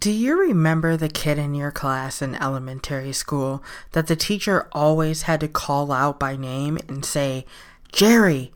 [0.00, 5.22] Do you remember the kid in your class in elementary school that the teacher always
[5.22, 7.44] had to call out by name and say,
[7.90, 8.52] Jerry,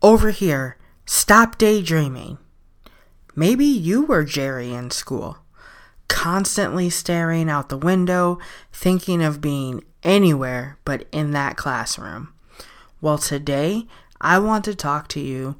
[0.00, 2.38] over here, stop daydreaming?
[3.36, 5.36] Maybe you were Jerry in school,
[6.08, 8.38] constantly staring out the window,
[8.72, 12.32] thinking of being anywhere but in that classroom.
[13.02, 13.86] Well, today
[14.18, 15.56] I want to talk to you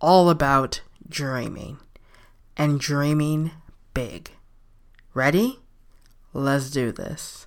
[0.00, 1.78] all about dreaming
[2.56, 3.52] and dreaming
[3.94, 4.32] big.
[5.16, 5.60] Ready?
[6.34, 7.46] Let's do this.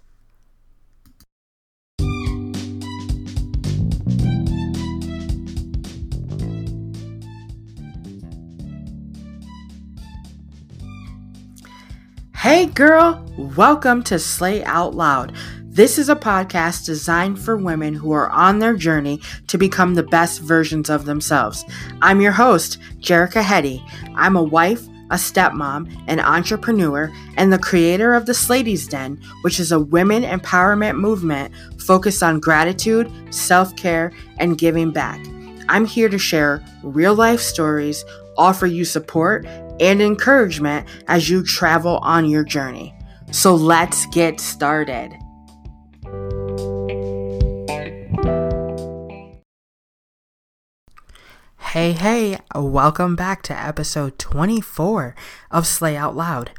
[12.34, 15.36] Hey girl, welcome to Slay Out Loud.
[15.66, 20.02] This is a podcast designed for women who are on their journey to become the
[20.02, 21.64] best versions of themselves.
[22.02, 23.86] I'm your host, Jerakah Heady.
[24.16, 29.60] I'm a wife, a stepmom, an entrepreneur, and the creator of the Slady's Den, which
[29.60, 35.20] is a women empowerment movement focused on gratitude, self care, and giving back.
[35.68, 38.04] I'm here to share real life stories,
[38.38, 39.46] offer you support
[39.80, 42.94] and encouragement as you travel on your journey.
[43.32, 45.19] So let's get started.
[51.74, 55.14] Hey, hey, welcome back to episode 24
[55.52, 56.50] of Slay Out Loud.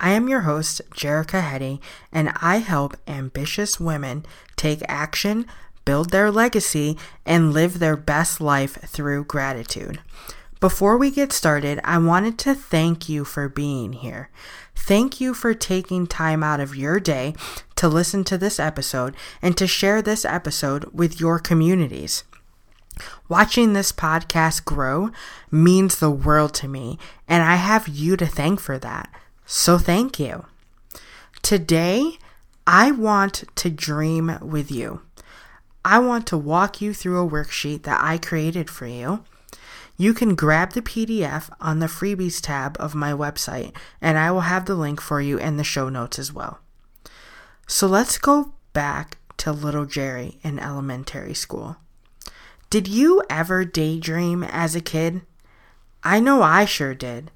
[0.00, 4.24] I am your host, Jerakah Heady, and I help ambitious women
[4.56, 5.44] take action,
[5.84, 10.00] build their legacy, and live their best life through gratitude.
[10.60, 14.30] Before we get started, I wanted to thank you for being here.
[14.74, 17.34] Thank you for taking time out of your day
[17.76, 22.24] to listen to this episode and to share this episode with your communities.
[23.28, 25.10] Watching this podcast grow
[25.50, 29.12] means the world to me, and I have you to thank for that.
[29.46, 30.46] So thank you.
[31.42, 32.18] Today,
[32.66, 35.02] I want to dream with you.
[35.84, 39.24] I want to walk you through a worksheet that I created for you.
[39.96, 44.40] You can grab the PDF on the freebies tab of my website, and I will
[44.40, 46.60] have the link for you in the show notes as well.
[47.66, 51.76] So let's go back to little Jerry in elementary school.
[52.74, 55.22] Did you ever daydream as a kid?
[56.02, 57.30] I know I sure did.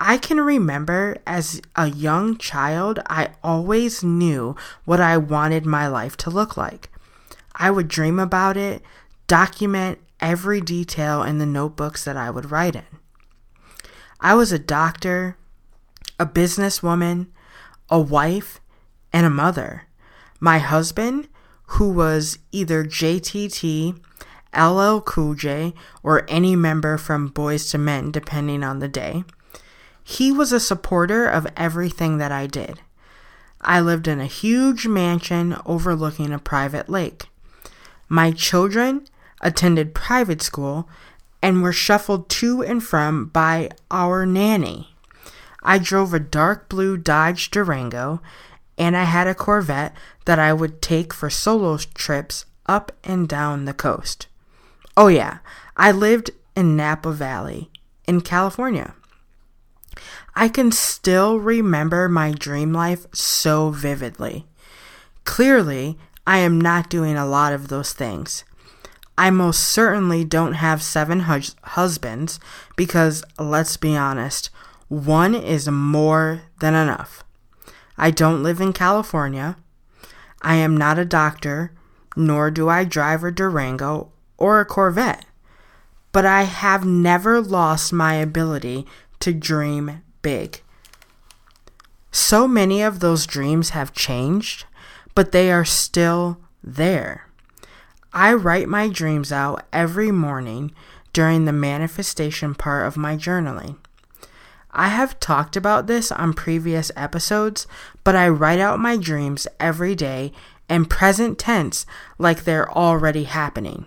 [0.00, 6.16] I can remember as a young child, I always knew what I wanted my life
[6.16, 6.90] to look like.
[7.54, 8.82] I would dream about it,
[9.28, 12.98] document every detail in the notebooks that I would write in.
[14.18, 15.36] I was a doctor,
[16.18, 17.28] a businesswoman,
[17.88, 18.60] a wife,
[19.12, 19.84] and a mother.
[20.40, 21.28] My husband,
[21.66, 24.00] who was either JTT
[24.56, 29.24] LL Cool J, or any member from Boyz II Men, depending on the day.
[30.02, 32.80] He was a supporter of everything that I did.
[33.60, 37.26] I lived in a huge mansion overlooking a private lake.
[38.08, 39.06] My children
[39.40, 40.88] attended private school
[41.42, 44.94] and were shuffled to and from by our nanny.
[45.62, 48.20] I drove a dark blue Dodge Durango
[48.76, 49.94] and I had a Corvette
[50.24, 54.28] that I would take for solo trips up and down the coast.
[54.98, 55.38] Oh, yeah.
[55.76, 57.70] I lived in Napa Valley
[58.08, 58.96] in California.
[60.34, 64.44] I can still remember my dream life so vividly.
[65.22, 68.42] Clearly, I am not doing a lot of those things.
[69.16, 72.40] I most certainly don't have seven hus- husbands
[72.76, 74.50] because, let's be honest,
[74.88, 77.22] one is more than enough.
[77.96, 79.58] I don't live in California.
[80.42, 81.70] I am not a doctor,
[82.16, 85.26] nor do I drive a Durango or a Corvette,
[86.12, 88.86] but I have never lost my ability
[89.20, 90.62] to dream big.
[92.10, 94.64] So many of those dreams have changed,
[95.14, 97.28] but they are still there.
[98.12, 100.72] I write my dreams out every morning
[101.12, 103.76] during the manifestation part of my journaling.
[104.70, 107.66] I have talked about this on previous episodes,
[108.04, 110.32] but I write out my dreams every day
[110.68, 111.86] in present tense
[112.18, 113.86] like they're already happening.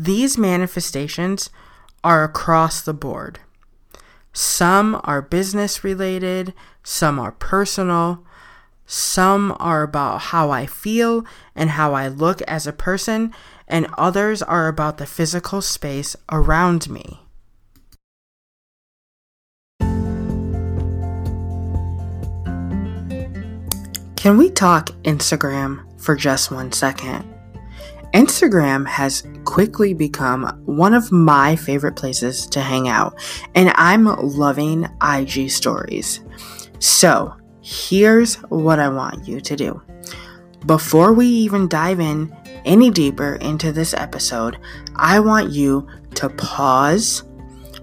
[0.00, 1.50] These manifestations
[2.04, 3.40] are across the board.
[4.32, 6.54] Some are business related,
[6.84, 8.24] some are personal,
[8.86, 13.34] some are about how I feel and how I look as a person,
[13.66, 17.18] and others are about the physical space around me.
[24.14, 27.37] Can we talk Instagram for just one second?
[28.14, 33.18] Instagram has quickly become one of my favorite places to hang out,
[33.54, 36.20] and I'm loving IG stories.
[36.78, 39.82] So, here's what I want you to do.
[40.66, 42.34] Before we even dive in
[42.64, 44.58] any deeper into this episode,
[44.96, 47.24] I want you to pause,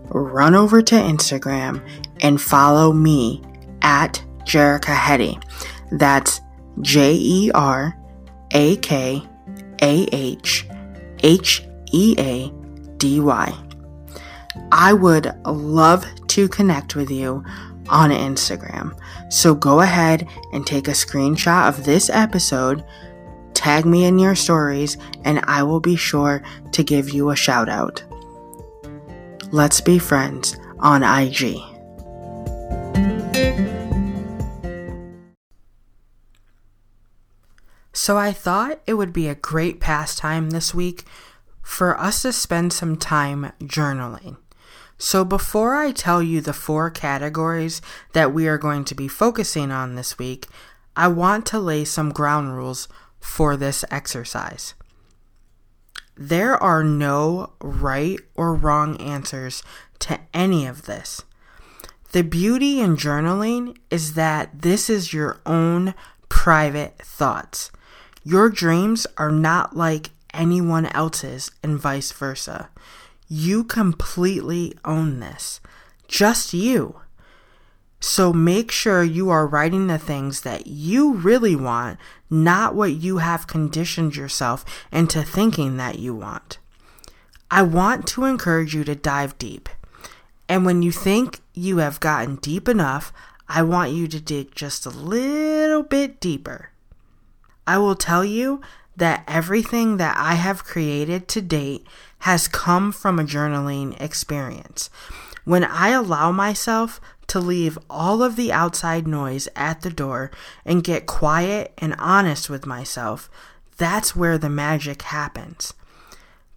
[0.09, 1.85] run over to Instagram,
[2.21, 3.41] and follow me
[3.81, 5.39] at Jerakah Heady.
[5.91, 6.41] That's
[6.81, 7.97] J E R
[8.51, 9.23] A K
[9.81, 10.67] A H
[11.23, 12.51] H E A
[12.97, 13.53] D Y.
[14.71, 17.43] I would love to connect with you
[17.89, 18.97] on Instagram.
[19.29, 22.83] So go ahead and take a screenshot of this episode,
[23.53, 27.69] tag me in your stories, and I will be sure to give you a shout
[27.69, 28.03] out.
[29.51, 31.74] Let's be friends on IG.
[37.95, 41.05] So I thought it would be a great pastime this week
[41.61, 44.35] for us to spend some time journaling.
[44.97, 47.81] So, before I tell you the four categories
[48.11, 50.47] that we are going to be focusing on this week,
[50.93, 52.89] I want to lay some ground rules
[53.21, 54.73] for this exercise.
[56.17, 59.63] There are no right or wrong answers
[59.99, 61.23] to any of this.
[62.11, 65.93] The beauty in journaling is that this is your own
[66.27, 67.71] private thoughts.
[68.27, 72.69] Your dreams are not like anyone else's, and vice versa.
[73.27, 75.61] You completely own this.
[76.07, 77.01] Just you.
[77.99, 81.99] So make sure you are writing the things that you really want,
[82.29, 86.57] not what you have conditioned yourself into thinking that you want.
[87.49, 89.69] I want to encourage you to dive deep.
[90.49, 93.13] And when you think you have gotten deep enough,
[93.47, 96.69] I want you to dig just a little bit deeper.
[97.67, 98.61] I will tell you
[98.95, 101.85] that everything that I have created to date
[102.19, 104.89] has come from a journaling experience.
[105.43, 110.31] When I allow myself to leave all of the outside noise at the door
[110.63, 113.29] and get quiet and honest with myself,
[113.77, 115.73] that's where the magic happens.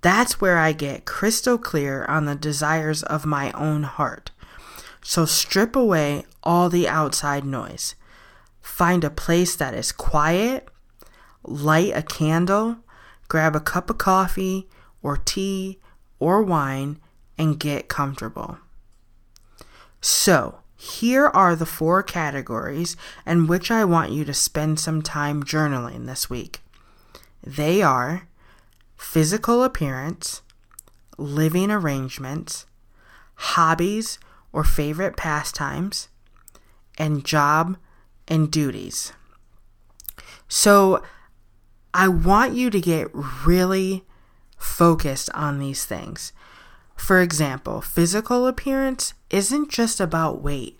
[0.00, 4.30] That's where I get crystal clear on the desires of my own heart.
[5.02, 7.94] So strip away all the outside noise.
[8.60, 10.68] Find a place that is quiet
[11.44, 12.78] light a candle,
[13.28, 14.68] grab a cup of coffee
[15.02, 15.78] or tea
[16.18, 16.98] or wine,
[17.36, 18.58] and get comfortable.
[20.00, 22.96] So, here are the four categories
[23.26, 26.60] in which I want you to spend some time journaling this week.
[27.42, 28.28] They are
[28.96, 30.42] physical appearance,
[31.16, 32.66] living arrangements,
[33.34, 34.18] hobbies
[34.52, 36.08] or favorite pastimes,
[36.96, 37.76] and job
[38.26, 39.12] and duties.
[40.48, 41.02] So,
[41.94, 44.04] I want you to get really
[44.56, 46.32] focused on these things.
[46.96, 50.78] For example, physical appearance isn't just about weight.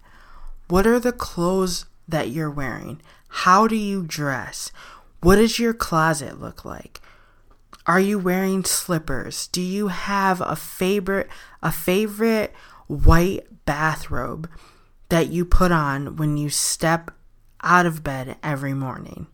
[0.68, 3.00] What are the clothes that you're wearing?
[3.28, 4.72] How do you dress?
[5.20, 7.00] What does your closet look like?
[7.86, 9.46] Are you wearing slippers?
[9.48, 11.28] Do you have a favorite
[11.62, 12.52] a favorite
[12.86, 14.50] white bathrobe
[15.08, 17.10] that you put on when you step
[17.62, 19.26] out of bed every morning?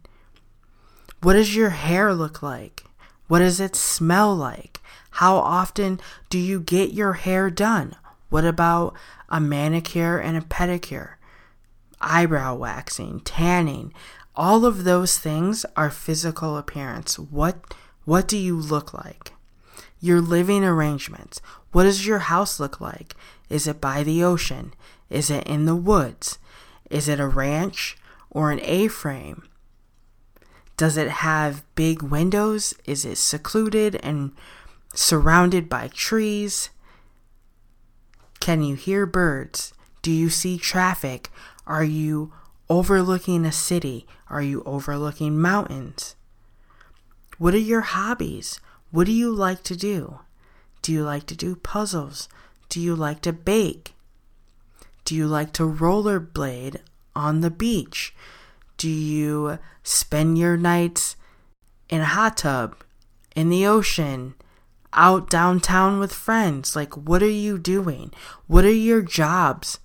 [1.24, 2.84] What does your hair look like?
[3.28, 4.82] What does it smell like?
[5.12, 5.98] How often
[6.28, 7.96] do you get your hair done?
[8.28, 8.94] What about
[9.30, 11.14] a manicure and a pedicure?
[11.98, 13.94] Eyebrow waxing, tanning,
[14.36, 17.18] all of those things are physical appearance.
[17.18, 17.72] What
[18.04, 19.32] what do you look like?
[20.00, 21.40] Your living arrangements.
[21.72, 23.14] What does your house look like?
[23.48, 24.74] Is it by the ocean?
[25.08, 26.38] Is it in the woods?
[26.90, 27.96] Is it a ranch
[28.28, 29.48] or an A-frame?
[30.76, 32.74] Does it have big windows?
[32.84, 34.32] Is it secluded and
[34.94, 36.70] surrounded by trees?
[38.40, 39.72] Can you hear birds?
[40.02, 41.30] Do you see traffic?
[41.66, 42.32] Are you
[42.68, 44.06] overlooking a city?
[44.28, 46.16] Are you overlooking mountains?
[47.38, 48.60] What are your hobbies?
[48.90, 50.20] What do you like to do?
[50.82, 52.28] Do you like to do puzzles?
[52.68, 53.94] Do you like to bake?
[55.04, 56.80] Do you like to rollerblade
[57.14, 58.14] on the beach?
[58.76, 61.16] Do you spend your nights
[61.88, 62.76] in a hot tub,
[63.34, 64.34] in the ocean,
[64.92, 66.74] out downtown with friends?
[66.74, 68.12] Like, what are you doing?
[68.46, 69.78] What are your jobs?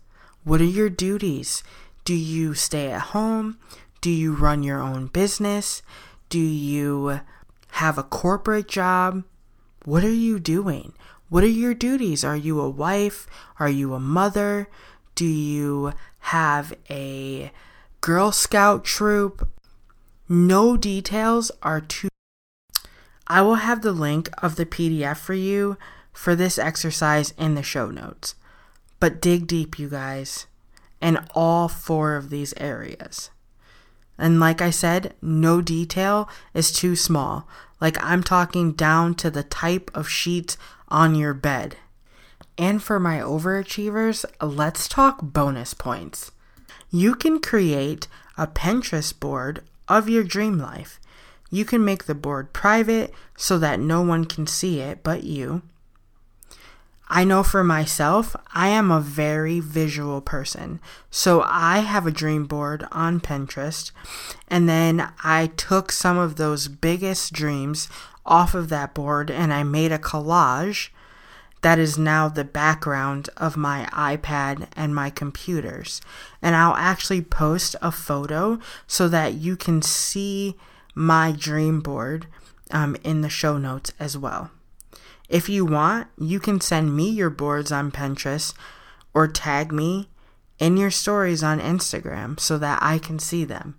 [0.44, 1.64] What are your duties?
[2.06, 3.58] Do you stay at home?
[4.02, 5.82] Do you run your own business?
[6.30, 7.20] Do you
[7.72, 9.24] have a corporate job?
[9.86, 10.94] What are you doing?
[11.30, 12.24] What are your duties?
[12.24, 13.28] Are you a wife?
[13.60, 14.68] Are you a mother?
[15.16, 17.52] Do you have a
[18.02, 19.50] Girl Scout troop.
[20.30, 22.08] No details are too.
[23.28, 25.78] I will have the link of the PDF for you
[26.14, 28.36] for this exercise in the show notes.
[29.00, 30.48] But dig deep, you guys.
[31.02, 33.30] in all four of these areas.
[34.18, 37.48] And like I said, no detail is too small.
[37.80, 40.58] Like I'm talking down to the type of sheets
[40.90, 41.78] on your bed.
[42.58, 46.32] And for my overachievers, let's talk bonus points.
[46.90, 48.08] You can create
[48.38, 51.00] a Pinterest board of your dream life.
[51.50, 55.64] You can make the board private so that no one can see it but you.
[57.12, 60.80] I know for myself, I am a very visual person.
[61.10, 63.92] So I have a dream board on Pinterest,
[64.48, 67.90] and then I took some of those biggest dreams
[68.28, 70.90] off of that board and I made a collage
[71.62, 76.02] that is now the background of my iPad and my computers.
[76.42, 80.56] And I'll actually post a photo so that you can see
[80.96, 82.28] my dream board
[82.72, 84.52] um, in the show notes as well.
[85.28, 88.54] If you want, you can send me your boards on Pinterest
[89.14, 90.10] or tag me
[90.58, 93.76] in your stories on Instagram so that I can see them.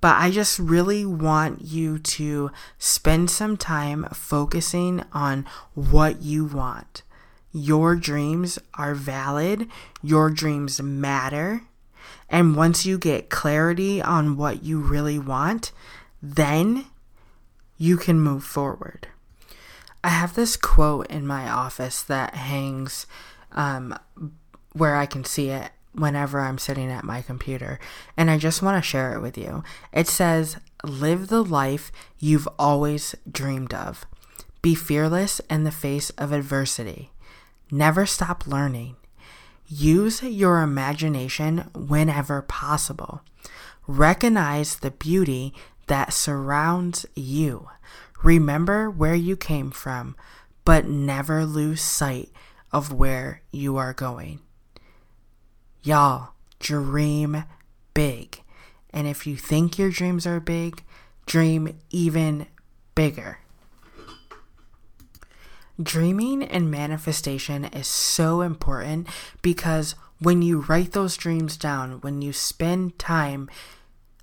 [0.00, 5.44] But I just really want you to spend some time focusing on
[5.74, 7.02] what you want.
[7.52, 9.68] Your dreams are valid,
[10.02, 11.62] your dreams matter.
[12.28, 15.72] And once you get clarity on what you really want,
[16.22, 16.86] then
[17.76, 19.08] you can move forward.
[20.04, 23.06] I have this quote in my office that hangs
[23.52, 23.98] um,
[24.72, 27.80] where I can see it whenever I'm sitting at my computer,
[28.16, 29.64] and I just want to share it with you.
[29.92, 34.06] It says, Live the life you've always dreamed of.
[34.62, 37.10] Be fearless in the face of adversity.
[37.70, 38.96] Never stop learning.
[39.66, 43.22] Use your imagination whenever possible.
[43.86, 45.54] Recognize the beauty
[45.86, 47.68] that surrounds you.
[48.22, 50.16] Remember where you came from,
[50.64, 52.30] but never lose sight
[52.72, 54.40] of where you are going.
[55.82, 57.44] Y'all, dream
[57.94, 58.42] big.
[58.92, 60.82] And if you think your dreams are big,
[61.26, 62.46] dream even
[62.94, 63.39] bigger.
[65.82, 69.06] Dreaming and manifestation is so important
[69.40, 73.48] because when you write those dreams down, when you spend time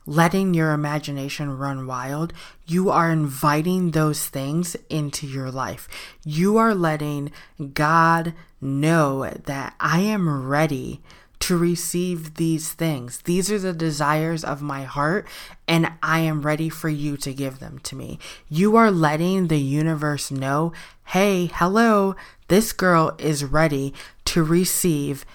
[0.05, 2.31] letting your imagination run wild,
[2.65, 5.87] you are inviting those things into your life.
[6.23, 7.31] You are letting
[7.73, 11.01] God know that I am ready
[11.39, 13.19] to receive these things.
[13.23, 15.27] These are the desires of my heart,
[15.67, 18.19] and I am ready for you to give them to me.
[18.49, 20.73] You are letting the universe know
[21.11, 22.17] hey, hello,
[22.49, 23.93] this girl is ready
[24.25, 25.25] to receive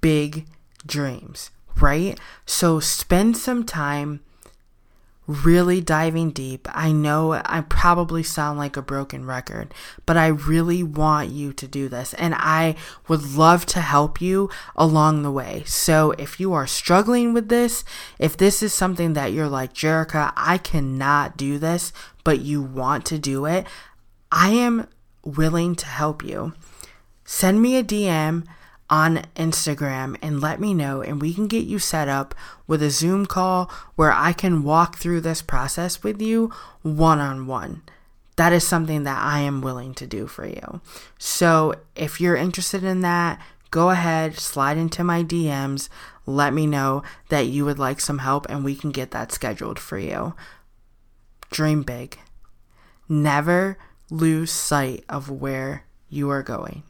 [0.00, 0.44] big
[0.84, 1.50] dreams
[1.80, 2.18] right?
[2.46, 4.20] So spend some time
[5.30, 6.66] really diving deep.
[6.72, 9.72] I know I probably sound like a broken record,
[10.04, 12.74] but I really want you to do this and I
[13.08, 15.62] would love to help you along the way.
[15.66, 17.84] So if you are struggling with this,
[18.18, 21.92] if this is something that you're like, Jerakah, I cannot do this,
[22.24, 23.66] but you want to do it,
[24.32, 24.88] I am
[25.24, 26.54] willing to help you.
[27.24, 28.44] Send me a DM
[28.90, 32.34] on Instagram and let me know, and we can get you set up
[32.66, 37.46] with a Zoom call where I can walk through this process with you one on
[37.46, 37.82] one.
[38.36, 40.80] That is something that I am willing to do for you.
[41.18, 45.88] So if you're interested in that, go ahead, slide into my DMs,
[46.26, 49.78] let me know that you would like some help, and we can get that scheduled
[49.78, 50.34] for you.
[51.50, 52.18] Dream big.
[53.08, 53.76] Never
[54.10, 56.82] lose sight of where you are going.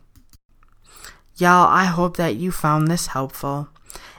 [1.40, 3.70] Y'all, I hope that you found this helpful.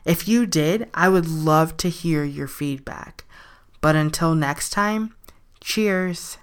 [0.05, 3.25] If you did, I would love to hear your feedback.
[3.79, 5.13] But until next time,
[5.59, 6.39] cheers.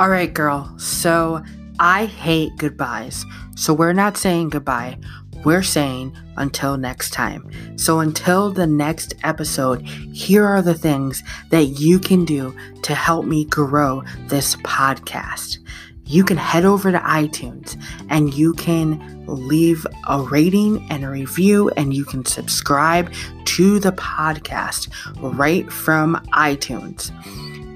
[0.00, 0.76] All right, girl.
[0.76, 1.44] So
[1.78, 3.24] I hate goodbyes.
[3.54, 4.98] So we're not saying goodbye
[5.44, 7.50] we're saying until next time.
[7.76, 13.24] So, until the next episode, here are the things that you can do to help
[13.24, 15.58] me grow this podcast.
[16.04, 21.68] You can head over to iTunes and you can leave a rating and a review,
[21.70, 23.12] and you can subscribe
[23.44, 24.88] to the podcast
[25.20, 27.12] right from iTunes.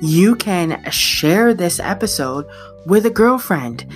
[0.02, 2.46] You can share this episode
[2.86, 3.86] with a girlfriend.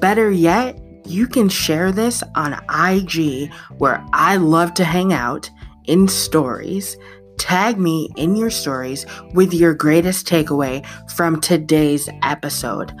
[0.00, 5.50] Better yet, you can share this on IG where I love to hang out
[5.84, 6.96] in stories.
[7.38, 9.04] Tag me in your stories
[9.34, 12.92] with your greatest takeaway from today's episode.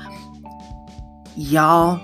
[1.36, 2.00] Y'all,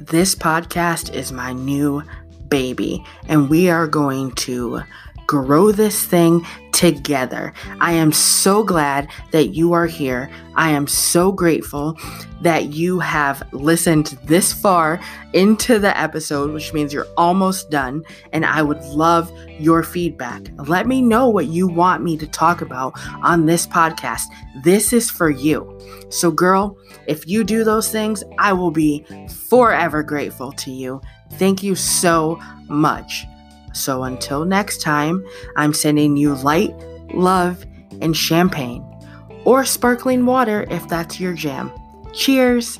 [0.00, 2.02] this podcast is my new
[2.48, 4.82] baby, and we are going to
[5.26, 6.44] grow this thing
[6.74, 7.52] together.
[7.80, 10.28] I am so glad that you are here.
[10.56, 11.96] I am so grateful
[12.42, 15.00] that you have listened this far
[15.32, 18.04] into the episode, which means you're almost done.
[18.32, 20.42] And I would love your feedback.
[20.68, 24.24] Let me know what you want me to talk about on this podcast.
[24.62, 25.78] This is for you.
[26.10, 26.76] So, girl,
[27.06, 29.06] if you do those things, I will be
[29.48, 31.00] forever grateful to you.
[31.34, 33.24] Thank you so much.
[33.74, 35.24] So until next time,
[35.56, 36.74] I'm sending you light,
[37.12, 37.66] love,
[38.00, 38.82] and champagne,
[39.44, 41.70] or sparkling water if that's your jam.
[42.12, 42.78] Cheers!